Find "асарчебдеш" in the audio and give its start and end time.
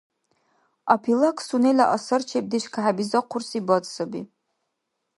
1.95-2.65